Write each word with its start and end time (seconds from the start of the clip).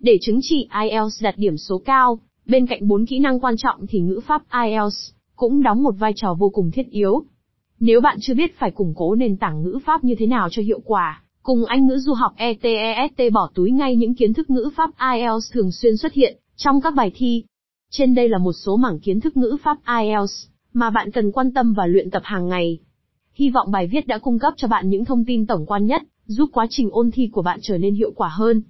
Để 0.00 0.18
chứng 0.20 0.38
chỉ 0.42 0.68
IELTS 0.82 1.22
đạt 1.22 1.38
điểm 1.38 1.56
số 1.56 1.78
cao, 1.78 2.18
bên 2.46 2.66
cạnh 2.66 2.88
4 2.88 3.06
kỹ 3.06 3.18
năng 3.18 3.40
quan 3.40 3.54
trọng 3.56 3.86
thì 3.86 4.00
ngữ 4.00 4.20
pháp 4.26 4.42
IELTS 4.64 5.10
cũng 5.36 5.62
đóng 5.62 5.82
một 5.82 5.94
vai 5.98 6.12
trò 6.16 6.34
vô 6.34 6.48
cùng 6.48 6.70
thiết 6.70 6.90
yếu. 6.90 7.24
Nếu 7.80 8.00
bạn 8.00 8.16
chưa 8.20 8.34
biết 8.34 8.58
phải 8.58 8.70
củng 8.70 8.94
cố 8.96 9.14
nền 9.14 9.36
tảng 9.36 9.62
ngữ 9.62 9.78
pháp 9.84 10.04
như 10.04 10.14
thế 10.18 10.26
nào 10.26 10.48
cho 10.50 10.62
hiệu 10.62 10.80
quả, 10.84 11.22
cùng 11.42 11.64
Anh 11.64 11.86
ngữ 11.86 11.96
du 11.96 12.12
học 12.12 12.32
ETEST 12.36 13.32
bỏ 13.32 13.50
túi 13.54 13.70
ngay 13.70 13.96
những 13.96 14.14
kiến 14.14 14.32
thức 14.32 14.50
ngữ 14.50 14.70
pháp 14.76 14.90
IELTS 15.14 15.52
thường 15.52 15.72
xuyên 15.72 15.96
xuất 15.96 16.12
hiện 16.12 16.36
trong 16.56 16.80
các 16.80 16.94
bài 16.94 17.12
thi. 17.14 17.44
Trên 17.90 18.14
đây 18.14 18.28
là 18.28 18.38
một 18.38 18.52
số 18.52 18.76
mảng 18.76 19.00
kiến 19.00 19.20
thức 19.20 19.36
ngữ 19.36 19.56
pháp 19.62 19.78
IELTS 20.02 20.46
mà 20.72 20.90
bạn 20.90 21.10
cần 21.10 21.32
quan 21.32 21.52
tâm 21.52 21.72
và 21.72 21.86
luyện 21.86 22.10
tập 22.10 22.22
hàng 22.24 22.48
ngày. 22.48 22.78
Hy 23.34 23.50
vọng 23.50 23.70
bài 23.70 23.86
viết 23.86 24.06
đã 24.06 24.18
cung 24.18 24.38
cấp 24.38 24.54
cho 24.56 24.68
bạn 24.68 24.88
những 24.88 25.04
thông 25.04 25.24
tin 25.24 25.46
tổng 25.46 25.66
quan 25.66 25.86
nhất, 25.86 26.02
giúp 26.26 26.50
quá 26.52 26.66
trình 26.70 26.88
ôn 26.92 27.10
thi 27.10 27.28
của 27.32 27.42
bạn 27.42 27.58
trở 27.62 27.78
nên 27.78 27.94
hiệu 27.94 28.12
quả 28.16 28.28
hơn. 28.28 28.62